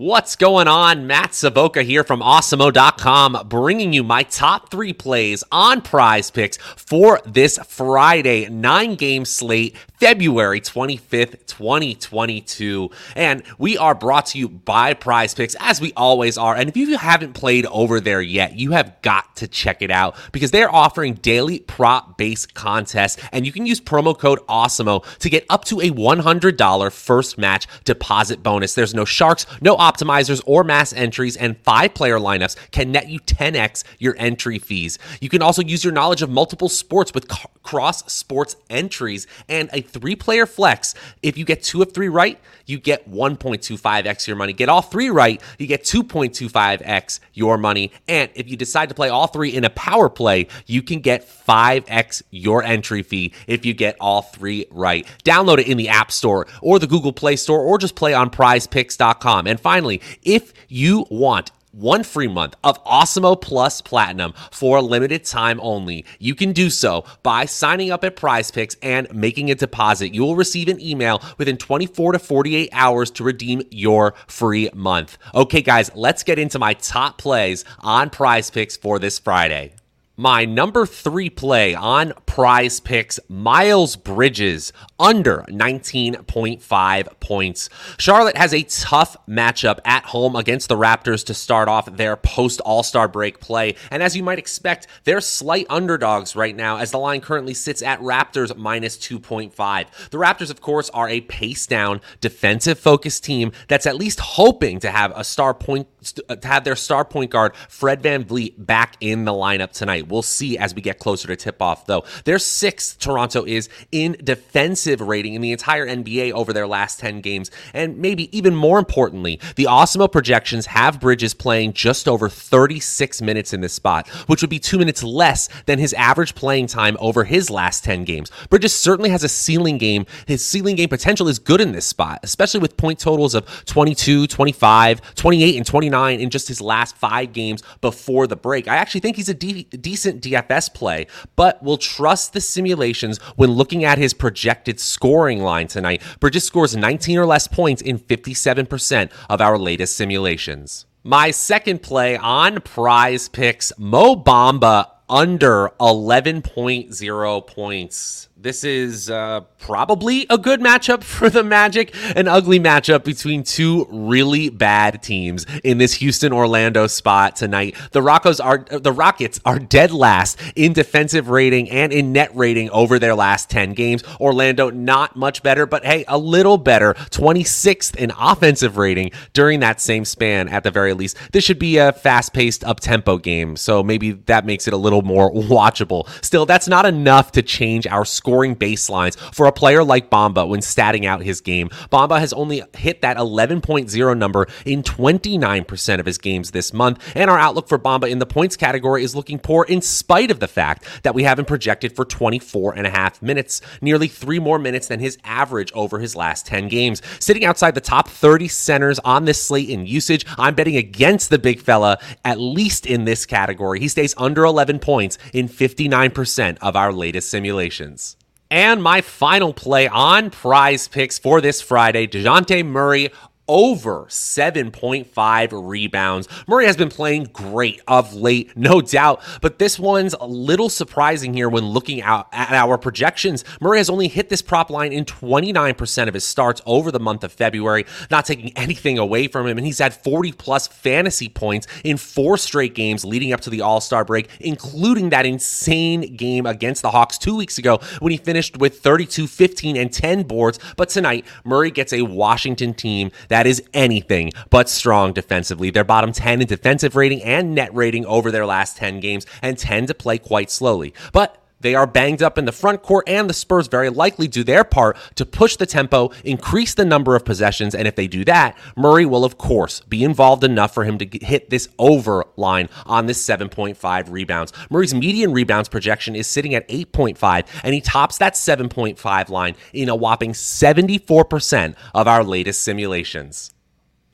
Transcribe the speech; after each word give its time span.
What's 0.00 0.34
going 0.34 0.66
on? 0.66 1.06
Matt 1.06 1.34
Savoca 1.34 1.82
here 1.82 2.04
from 2.04 2.20
Awesemo.com, 2.20 3.48
bringing 3.48 3.92
you 3.92 4.02
my 4.02 4.22
top 4.22 4.70
three 4.70 4.94
plays 4.94 5.44
on 5.52 5.82
prize 5.82 6.30
picks 6.30 6.56
for 6.56 7.20
this 7.26 7.58
Friday 7.68 8.48
nine 8.48 8.94
game 8.94 9.26
slate 9.26 9.76
February 10.00 10.62
25th, 10.62 11.46
2022. 11.46 12.90
And 13.14 13.42
we 13.58 13.76
are 13.76 13.94
brought 13.94 14.24
to 14.26 14.38
you 14.38 14.48
by 14.48 14.94
Prize 14.94 15.34
Picks, 15.34 15.54
as 15.60 15.78
we 15.78 15.92
always 15.94 16.38
are. 16.38 16.56
And 16.56 16.70
if 16.70 16.76
you 16.78 16.96
haven't 16.96 17.34
played 17.34 17.66
over 17.66 18.00
there 18.00 18.22
yet, 18.22 18.56
you 18.56 18.70
have 18.70 19.02
got 19.02 19.36
to 19.36 19.46
check 19.46 19.82
it 19.82 19.90
out 19.90 20.16
because 20.32 20.52
they're 20.52 20.74
offering 20.74 21.14
daily 21.14 21.58
prop 21.58 22.16
based 22.16 22.54
contests. 22.54 23.22
And 23.30 23.44
you 23.44 23.52
can 23.52 23.66
use 23.66 23.78
promo 23.78 24.18
code 24.18 24.38
AWESEMO 24.48 25.18
to 25.18 25.28
get 25.28 25.44
up 25.50 25.66
to 25.66 25.80
a 25.80 25.90
$100 25.90 26.92
first 26.92 27.36
match 27.36 27.66
deposit 27.84 28.42
bonus. 28.42 28.74
There's 28.74 28.94
no 28.94 29.04
sharks, 29.04 29.44
no 29.60 29.76
optimizers, 29.90 30.42
or 30.46 30.64
mass 30.64 30.92
entries, 30.92 31.36
and 31.36 31.58
five 31.58 31.94
player 31.94 32.18
lineups 32.18 32.56
can 32.70 32.92
net 32.92 33.08
you 33.08 33.20
10x 33.20 33.84
your 33.98 34.14
entry 34.18 34.58
fees. 34.58 34.98
You 35.20 35.28
can 35.28 35.42
also 35.42 35.62
use 35.62 35.84
your 35.84 35.92
knowledge 35.92 36.22
of 36.22 36.30
multiple 36.30 36.68
sports 36.68 37.12
with 37.14 37.28
cross 37.62 38.10
sports 38.12 38.56
entries 38.68 39.26
and 39.48 39.68
a 39.72 39.80
three 39.80 40.16
player 40.16 40.46
flex. 40.46 40.94
If 41.22 41.36
you 41.36 41.44
get 41.44 41.62
two 41.62 41.82
of 41.82 41.92
three 41.92 42.08
right, 42.08 42.40
you 42.66 42.78
get 42.78 43.10
1.25x 43.10 44.26
your 44.26 44.36
money. 44.36 44.52
Get 44.52 44.68
all 44.68 44.82
three 44.82 45.10
right, 45.10 45.40
you 45.58 45.66
get 45.66 45.82
2.25x 45.84 47.20
your 47.34 47.58
money. 47.58 47.92
And 48.08 48.30
if 48.34 48.48
you 48.48 48.56
decide 48.56 48.88
to 48.88 48.94
play 48.94 49.08
all 49.08 49.26
three 49.26 49.50
in 49.50 49.64
a 49.64 49.70
power 49.70 50.08
play, 50.08 50.48
you 50.66 50.82
can 50.82 51.00
get 51.00 51.28
5x 51.28 52.22
your 52.30 52.62
entry 52.62 53.02
fee 53.02 53.32
if 53.46 53.66
you 53.66 53.74
get 53.74 53.96
all 54.00 54.22
three 54.22 54.66
right. 54.70 55.06
Download 55.24 55.58
it 55.58 55.66
in 55.66 55.76
the 55.76 55.88
App 55.88 56.12
Store 56.12 56.46
or 56.62 56.78
the 56.78 56.86
Google 56.86 57.12
Play 57.12 57.36
Store 57.36 57.60
or 57.60 57.78
just 57.78 57.94
play 57.94 58.14
on 58.14 58.30
prizepicks.com. 58.30 59.46
And 59.46 59.60
finally, 59.70 60.00
if 60.24 60.52
you 60.66 61.06
want 61.10 61.52
one 61.70 62.02
free 62.02 62.26
month 62.26 62.56
of 62.64 62.82
Awesemo 62.84 63.40
Plus 63.40 63.80
Platinum 63.80 64.34
for 64.50 64.78
a 64.78 64.82
limited 64.82 65.24
time 65.24 65.60
only. 65.62 66.04
You 66.18 66.34
can 66.34 66.50
do 66.50 66.68
so 66.70 67.04
by 67.22 67.44
signing 67.44 67.92
up 67.92 68.02
at 68.02 68.16
Prize 68.16 68.50
Picks 68.50 68.74
and 68.82 69.06
making 69.14 69.48
a 69.48 69.54
deposit. 69.54 70.12
You 70.12 70.22
will 70.22 70.34
receive 70.34 70.66
an 70.66 70.80
email 70.80 71.22
within 71.38 71.56
24 71.56 72.14
to 72.14 72.18
48 72.18 72.70
hours 72.72 73.12
to 73.12 73.22
redeem 73.22 73.62
your 73.70 74.14
free 74.26 74.68
month. 74.74 75.16
Okay, 75.32 75.62
guys, 75.62 75.92
let's 75.94 76.24
get 76.24 76.40
into 76.40 76.58
my 76.58 76.74
top 76.74 77.18
plays 77.18 77.64
on 77.78 78.10
Prize 78.10 78.50
Picks 78.50 78.76
for 78.76 78.98
this 78.98 79.20
Friday. 79.20 79.74
My 80.16 80.44
number 80.44 80.84
three 80.84 81.30
play 81.30 81.76
on 81.76 82.12
prize 82.30 82.78
picks 82.78 83.18
Miles 83.28 83.96
Bridges 83.96 84.72
under 85.00 85.44
19.5 85.48 87.20
points. 87.20 87.68
Charlotte 87.98 88.36
has 88.36 88.54
a 88.54 88.62
tough 88.62 89.16
matchup 89.26 89.80
at 89.84 90.04
home 90.04 90.36
against 90.36 90.68
the 90.68 90.76
Raptors 90.76 91.26
to 91.26 91.34
start 91.34 91.68
off 91.68 91.96
their 91.96 92.16
post 92.16 92.60
All 92.60 92.84
Star 92.84 93.08
break 93.08 93.40
play. 93.40 93.74
And 93.90 94.00
as 94.00 94.14
you 94.16 94.22
might 94.22 94.38
expect, 94.38 94.86
they're 95.02 95.20
slight 95.20 95.66
underdogs 95.68 96.36
right 96.36 96.54
now 96.54 96.76
as 96.76 96.92
the 96.92 96.98
line 96.98 97.20
currently 97.20 97.52
sits 97.52 97.82
at 97.82 97.98
Raptors 97.98 98.56
minus 98.56 98.96
2.5. 98.96 100.10
The 100.10 100.18
Raptors, 100.18 100.50
of 100.50 100.60
course, 100.60 100.88
are 100.90 101.08
a 101.08 101.22
pace 101.22 101.66
down, 101.66 102.00
defensive 102.20 102.78
focused 102.78 103.24
team 103.24 103.50
that's 103.66 103.86
at 103.86 103.96
least 103.96 104.20
hoping 104.20 104.78
to 104.80 104.90
have 104.92 105.12
a 105.16 105.24
star 105.24 105.52
point, 105.52 105.88
to 106.04 106.38
have 106.44 106.62
their 106.62 106.76
star 106.76 107.04
point 107.04 107.32
guard, 107.32 107.56
Fred 107.68 108.00
VanVleet, 108.04 108.54
back 108.56 108.96
in 109.00 109.24
the 109.24 109.32
lineup 109.32 109.72
tonight. 109.72 110.06
We'll 110.06 110.22
see 110.22 110.56
as 110.56 110.76
we 110.76 110.80
get 110.80 111.00
closer 111.00 111.26
to 111.26 111.34
tip 111.34 111.60
off, 111.60 111.86
though. 111.86 112.04
Their 112.24 112.38
sixth, 112.38 112.98
Toronto 112.98 113.44
is 113.44 113.68
in 113.92 114.16
defensive 114.22 115.00
rating 115.00 115.34
in 115.34 115.40
the 115.40 115.52
entire 115.52 115.86
NBA 115.86 116.32
over 116.32 116.52
their 116.52 116.66
last 116.66 117.00
10 117.00 117.20
games. 117.20 117.50
And 117.74 117.98
maybe 117.98 118.36
even 118.36 118.54
more 118.54 118.78
importantly, 118.78 119.40
the 119.56 119.64
Awesemo 119.64 120.10
projections 120.10 120.66
have 120.66 121.00
Bridges 121.00 121.34
playing 121.34 121.72
just 121.72 122.08
over 122.08 122.28
36 122.28 123.22
minutes 123.22 123.52
in 123.52 123.60
this 123.60 123.72
spot, 123.72 124.08
which 124.26 124.42
would 124.42 124.50
be 124.50 124.58
two 124.58 124.78
minutes 124.78 125.02
less 125.02 125.48
than 125.66 125.78
his 125.78 125.92
average 125.94 126.34
playing 126.34 126.66
time 126.66 126.96
over 127.00 127.24
his 127.24 127.50
last 127.50 127.84
10 127.84 128.04
games. 128.04 128.30
Bridges 128.48 128.76
certainly 128.76 129.10
has 129.10 129.24
a 129.24 129.28
ceiling 129.28 129.78
game. 129.78 130.06
His 130.26 130.44
ceiling 130.44 130.76
game 130.76 130.88
potential 130.88 131.28
is 131.28 131.38
good 131.38 131.60
in 131.60 131.72
this 131.72 131.86
spot, 131.86 132.20
especially 132.22 132.60
with 132.60 132.76
point 132.76 132.98
totals 132.98 133.34
of 133.34 133.46
22, 133.66 134.26
25, 134.26 135.14
28, 135.14 135.56
and 135.56 135.66
29 135.66 136.20
in 136.20 136.30
just 136.30 136.48
his 136.48 136.60
last 136.60 136.96
five 136.96 137.32
games 137.32 137.62
before 137.80 138.26
the 138.26 138.36
break. 138.36 138.68
I 138.68 138.76
actually 138.76 139.00
think 139.00 139.16
he's 139.16 139.28
a 139.28 139.34
de- 139.34 139.64
decent 139.64 140.22
DFS 140.22 140.72
play, 140.72 141.06
but 141.36 141.62
we'll 141.62 141.78
trust 142.10 142.32
the 142.32 142.40
simulations 142.40 143.18
when 143.36 143.52
looking 143.52 143.84
at 143.84 143.96
his 143.96 144.12
projected 144.12 144.80
scoring 144.80 145.40
line 145.40 145.68
tonight. 145.68 146.02
Bridges 146.18 146.42
scores 146.42 146.76
19 146.76 147.18
or 147.18 147.24
less 147.24 147.46
points 147.46 147.80
in 147.80 148.00
57% 148.00 149.12
of 149.28 149.40
our 149.40 149.56
latest 149.56 149.94
simulations. 149.94 150.86
My 151.04 151.30
second 151.30 151.82
play 151.82 152.16
on 152.16 152.62
prize 152.62 153.28
picks 153.28 153.72
Mo 153.78 154.16
Bamba 154.16 154.88
under 155.08 155.68
11.0 155.78 157.46
points. 157.46 158.28
This 158.42 158.64
is 158.64 159.10
uh, 159.10 159.40
probably 159.58 160.24
a 160.30 160.38
good 160.38 160.60
matchup 160.60 161.02
for 161.04 161.28
the 161.28 161.44
Magic, 161.44 161.94
an 162.16 162.26
ugly 162.26 162.58
matchup 162.58 163.04
between 163.04 163.42
two 163.42 163.86
really 163.90 164.48
bad 164.48 165.02
teams 165.02 165.44
in 165.62 165.76
this 165.76 165.92
Houston 165.94 166.32
Orlando 166.32 166.86
spot 166.86 167.36
tonight. 167.36 167.76
The 167.92 168.00
Rockos 168.00 168.42
are 168.42 168.64
the 168.70 168.92
Rockets 168.92 169.40
are 169.44 169.58
dead 169.58 169.92
last 169.92 170.40
in 170.56 170.72
defensive 170.72 171.28
rating 171.28 171.68
and 171.68 171.92
in 171.92 172.14
net 172.14 172.34
rating 172.34 172.70
over 172.70 172.98
their 172.98 173.14
last 173.14 173.50
10 173.50 173.74
games. 173.74 174.02
Orlando 174.18 174.70
not 174.70 175.16
much 175.16 175.42
better, 175.42 175.66
but 175.66 175.84
hey, 175.84 176.06
a 176.08 176.16
little 176.16 176.56
better, 176.56 176.94
26th 176.94 177.94
in 177.96 178.10
offensive 178.18 178.78
rating 178.78 179.10
during 179.34 179.60
that 179.60 179.82
same 179.82 180.06
span 180.06 180.48
at 180.48 180.62
the 180.62 180.70
very 180.70 180.94
least. 180.94 181.18
This 181.32 181.44
should 181.44 181.58
be 181.58 181.76
a 181.76 181.92
fast-paced 181.92 182.64
up-tempo 182.64 183.18
game, 183.18 183.56
so 183.56 183.82
maybe 183.82 184.12
that 184.12 184.46
makes 184.46 184.66
it 184.66 184.72
a 184.72 184.78
little 184.78 185.02
more 185.02 185.30
watchable. 185.34 186.08
Still, 186.24 186.46
that's 186.46 186.68
not 186.68 186.86
enough 186.86 187.32
to 187.32 187.42
change 187.42 187.86
our 187.86 188.06
score 188.06 188.29
scoring 188.30 188.54
baselines 188.54 189.18
for 189.34 189.46
a 189.46 189.52
player 189.52 189.82
like 189.82 190.08
Bamba 190.08 190.48
when 190.48 190.60
statting 190.60 191.04
out 191.04 191.20
his 191.20 191.40
game. 191.40 191.68
Bamba 191.90 192.20
has 192.20 192.32
only 192.32 192.62
hit 192.76 193.02
that 193.02 193.16
11.0 193.16 194.18
number 194.18 194.46
in 194.64 194.84
29% 194.84 195.98
of 195.98 196.06
his 196.06 196.16
games 196.16 196.52
this 196.52 196.72
month, 196.72 197.12
and 197.16 197.28
our 197.28 197.40
outlook 197.40 197.68
for 197.68 197.76
Bamba 197.76 198.08
in 198.08 198.20
the 198.20 198.26
points 198.26 198.56
category 198.56 199.02
is 199.02 199.16
looking 199.16 199.40
poor 199.40 199.64
in 199.64 199.82
spite 199.82 200.30
of 200.30 200.38
the 200.38 200.46
fact 200.46 200.86
that 201.02 201.12
we 201.12 201.24
have 201.24 201.40
him 201.40 201.44
projected 201.44 201.96
for 201.96 202.04
24 202.04 202.74
and 202.76 202.86
a 202.86 202.90
half 202.90 203.20
minutes, 203.20 203.60
nearly 203.80 204.06
three 204.06 204.38
more 204.38 204.60
minutes 204.60 204.86
than 204.86 205.00
his 205.00 205.18
average 205.24 205.72
over 205.72 205.98
his 205.98 206.14
last 206.14 206.46
10 206.46 206.68
games. 206.68 207.02
Sitting 207.18 207.44
outside 207.44 207.74
the 207.74 207.80
top 207.80 208.08
30 208.08 208.46
centers 208.46 209.00
on 209.00 209.24
this 209.24 209.42
slate 209.42 209.68
in 209.68 209.86
usage, 209.86 210.24
I'm 210.38 210.54
betting 210.54 210.76
against 210.76 211.30
the 211.30 211.38
big 211.40 211.60
fella, 211.60 211.98
at 212.24 212.38
least 212.38 212.86
in 212.86 213.06
this 213.06 213.26
category. 213.26 213.80
He 213.80 213.88
stays 213.88 214.14
under 214.16 214.44
11 214.44 214.78
points 214.78 215.18
in 215.32 215.48
59% 215.48 216.58
of 216.60 216.76
our 216.76 216.92
latest 216.92 217.28
simulations. 217.28 218.16
And 218.50 218.82
my 218.82 219.00
final 219.00 219.54
play 219.54 219.86
on 219.86 220.30
prize 220.30 220.88
picks 220.88 221.20
for 221.20 221.40
this 221.40 221.62
Friday 221.62 222.08
DeJounte 222.08 222.66
Murray 222.66 223.10
over 223.50 224.06
7.5 224.08 225.68
rebounds. 225.68 226.28
Murray 226.46 226.66
has 226.66 226.76
been 226.76 226.88
playing 226.88 227.24
great 227.32 227.80
of 227.88 228.14
late, 228.14 228.56
no 228.56 228.80
doubt, 228.80 229.20
but 229.42 229.58
this 229.58 229.76
one's 229.76 230.14
a 230.14 230.24
little 230.24 230.68
surprising 230.68 231.34
here 231.34 231.48
when 231.48 231.64
looking 231.64 232.00
out 232.00 232.28
at 232.30 232.52
our 232.52 232.78
projections. 232.78 233.44
Murray 233.60 233.78
has 233.78 233.90
only 233.90 234.06
hit 234.06 234.28
this 234.28 234.40
prop 234.40 234.70
line 234.70 234.92
in 234.92 235.04
29% 235.04 236.06
of 236.06 236.14
his 236.14 236.24
starts 236.24 236.62
over 236.64 236.92
the 236.92 237.00
month 237.00 237.24
of 237.24 237.32
February, 237.32 237.86
not 238.08 238.24
taking 238.24 238.56
anything 238.56 238.98
away 238.98 239.26
from 239.26 239.48
him, 239.48 239.58
and 239.58 239.66
he's 239.66 239.80
had 239.80 239.94
40 239.94 240.30
plus 240.30 240.68
fantasy 240.68 241.28
points 241.28 241.66
in 241.82 241.96
four 241.96 242.38
straight 242.38 242.76
games 242.76 243.04
leading 243.04 243.32
up 243.32 243.40
to 243.40 243.50
the 243.50 243.62
All 243.62 243.80
Star 243.80 244.04
break, 244.04 244.28
including 244.38 245.10
that 245.10 245.26
insane 245.26 246.14
game 246.16 246.46
against 246.46 246.82
the 246.82 246.92
Hawks 246.92 247.18
two 247.18 247.34
weeks 247.34 247.58
ago 247.58 247.80
when 247.98 248.12
he 248.12 248.16
finished 248.16 248.58
with 248.58 248.78
32, 248.78 249.26
15, 249.26 249.76
and 249.76 249.92
10 249.92 250.22
boards. 250.22 250.60
But 250.76 250.88
tonight, 250.88 251.26
Murray 251.44 251.72
gets 251.72 251.92
a 251.92 252.02
Washington 252.02 252.74
team 252.74 253.10
that 253.26 253.39
that 253.40 253.46
is 253.46 253.62
anything 253.72 254.30
but 254.50 254.68
strong 254.68 255.14
defensively. 255.14 255.70
They're 255.70 255.82
bottom 255.82 256.12
10 256.12 256.42
in 256.42 256.46
defensive 256.46 256.94
rating 256.94 257.22
and 257.22 257.54
net 257.54 257.74
rating 257.74 258.04
over 258.04 258.30
their 258.30 258.44
last 258.44 258.76
10 258.76 259.00
games 259.00 259.24
and 259.40 259.56
tend 259.56 259.88
to 259.88 259.94
play 259.94 260.18
quite 260.18 260.50
slowly. 260.50 260.92
But 261.14 261.42
They 261.60 261.74
are 261.74 261.86
banged 261.86 262.22
up 262.22 262.38
in 262.38 262.44
the 262.46 262.52
front 262.52 262.82
court, 262.82 263.08
and 263.08 263.28
the 263.28 263.34
Spurs 263.34 263.68
very 263.68 263.90
likely 263.90 264.28
do 264.28 264.42
their 264.42 264.64
part 264.64 264.96
to 265.16 265.26
push 265.26 265.56
the 265.56 265.66
tempo, 265.66 266.10
increase 266.24 266.74
the 266.74 266.84
number 266.84 267.14
of 267.14 267.24
possessions, 267.24 267.74
and 267.74 267.86
if 267.86 267.96
they 267.96 268.06
do 268.06 268.24
that, 268.24 268.56
Murray 268.76 269.04
will, 269.06 269.24
of 269.24 269.38
course, 269.38 269.80
be 269.80 270.02
involved 270.02 270.42
enough 270.42 270.72
for 270.72 270.84
him 270.84 270.98
to 270.98 271.18
hit 271.24 271.50
this 271.50 271.68
over 271.78 272.24
line 272.36 272.68
on 272.86 273.06
this 273.06 273.24
7.5 273.24 274.10
rebounds. 274.10 274.52
Murray's 274.70 274.94
median 274.94 275.32
rebounds 275.32 275.68
projection 275.68 276.16
is 276.16 276.26
sitting 276.26 276.54
at 276.54 276.68
8.5, 276.68 277.46
and 277.62 277.74
he 277.74 277.80
tops 277.80 278.18
that 278.18 278.34
7.5 278.34 279.28
line 279.28 279.54
in 279.72 279.88
a 279.88 279.96
whopping 279.96 280.32
74% 280.32 281.74
of 281.94 282.08
our 282.08 282.24
latest 282.24 282.62
simulations. 282.62 283.52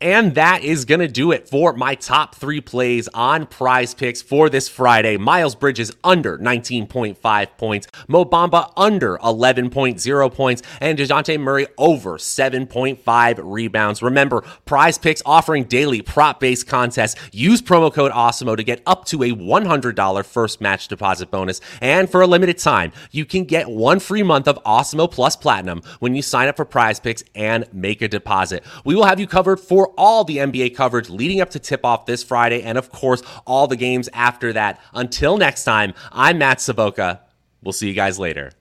And 0.00 0.34
that 0.34 0.64
is 0.64 0.86
going 0.86 1.00
to 1.00 1.08
do 1.08 1.30
it 1.30 1.46
for 1.46 1.74
my 1.74 1.94
top 1.94 2.34
three 2.34 2.62
plays 2.62 3.06
on 3.12 3.46
prize 3.46 3.92
picks 3.92 4.22
for 4.22 4.48
this 4.48 4.66
Friday. 4.66 5.18
Miles 5.18 5.54
Bridges 5.54 5.94
under 6.02 6.38
19.5 6.38 7.58
points, 7.58 7.86
Mo 8.08 8.24
Bamba 8.24 8.72
under 8.78 9.18
11.0 9.18 10.34
points, 10.34 10.62
and 10.80 10.98
DeJounte 10.98 11.38
Murray 11.38 11.66
over 11.76 12.16
7.5 12.16 13.40
rebounds. 13.42 14.02
Remember, 14.02 14.40
prize 14.64 14.96
picks 14.96 15.20
offering 15.26 15.64
daily 15.64 16.00
prop 16.00 16.40
based 16.40 16.66
contests. 16.66 17.20
Use 17.32 17.60
promo 17.60 17.92
code 17.92 18.12
AWESEMO 18.12 18.56
to 18.56 18.62
get 18.62 18.80
up 18.86 19.04
to 19.06 19.22
a 19.22 19.32
$100 19.32 20.24
first 20.24 20.62
match 20.62 20.88
deposit 20.88 21.30
bonus. 21.30 21.60
And 21.82 22.10
for 22.10 22.22
a 22.22 22.26
limited 22.26 22.56
time, 22.56 22.92
you 23.10 23.26
can 23.26 23.44
get 23.44 23.68
one 23.68 24.00
free 24.00 24.22
month 24.22 24.48
of 24.48 24.58
Awesemo 24.64 25.10
Plus 25.10 25.36
Platinum 25.36 25.82
when 25.98 26.14
you 26.14 26.22
sign 26.22 26.48
up 26.48 26.56
for 26.56 26.64
prize 26.64 26.98
picks 26.98 27.22
and 27.34 27.66
make 27.70 28.00
a 28.00 28.08
deposit. 28.08 28.64
We 28.86 28.94
will 28.94 29.04
have 29.04 29.20
you 29.20 29.26
covered 29.26 29.60
for 29.60 29.89
all 29.96 30.24
the 30.24 30.38
NBA 30.38 30.74
coverage 30.74 31.10
leading 31.10 31.40
up 31.40 31.50
to 31.50 31.58
tip 31.58 31.84
off 31.84 32.06
this 32.06 32.22
Friday, 32.22 32.62
and 32.62 32.76
of 32.78 32.90
course, 32.90 33.22
all 33.46 33.66
the 33.66 33.76
games 33.76 34.08
after 34.12 34.52
that. 34.52 34.80
Until 34.94 35.36
next 35.36 35.64
time, 35.64 35.94
I'm 36.12 36.38
Matt 36.38 36.60
Savoca. 36.60 37.20
We'll 37.62 37.72
see 37.72 37.88
you 37.88 37.94
guys 37.94 38.18
later. 38.18 38.52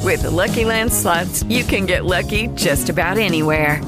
With 0.00 0.22
the 0.22 0.30
Lucky 0.30 0.64
Land 0.64 0.92
slots, 0.92 1.42
you 1.44 1.64
can 1.64 1.86
get 1.86 2.04
lucky 2.04 2.48
just 2.48 2.88
about 2.90 3.16
anywhere. 3.16 3.82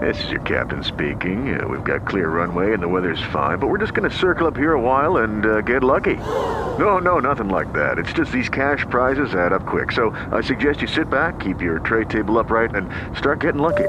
This 0.00 0.22
is 0.24 0.30
your 0.30 0.40
captain 0.40 0.82
speaking. 0.82 1.58
Uh, 1.58 1.68
we've 1.68 1.84
got 1.84 2.06
clear 2.06 2.28
runway 2.28 2.72
and 2.72 2.82
the 2.82 2.88
weather's 2.88 3.22
fine, 3.32 3.58
but 3.58 3.68
we're 3.68 3.78
just 3.78 3.94
going 3.94 4.10
to 4.10 4.16
circle 4.16 4.46
up 4.46 4.56
here 4.56 4.72
a 4.72 4.80
while 4.80 5.18
and 5.18 5.46
uh, 5.46 5.60
get 5.60 5.84
lucky. 5.84 6.16
No, 6.78 6.98
no, 6.98 7.20
nothing 7.20 7.48
like 7.48 7.72
that. 7.74 7.98
It's 7.98 8.12
just 8.12 8.32
these 8.32 8.48
cash 8.48 8.84
prizes 8.90 9.34
add 9.34 9.52
up 9.52 9.66
quick. 9.66 9.92
So 9.92 10.10
I 10.32 10.40
suggest 10.40 10.80
you 10.80 10.88
sit 10.88 11.08
back, 11.10 11.38
keep 11.38 11.62
your 11.62 11.78
tray 11.78 12.04
table 12.04 12.38
upright, 12.38 12.74
and 12.74 12.90
start 13.16 13.40
getting 13.40 13.62
lucky. 13.62 13.88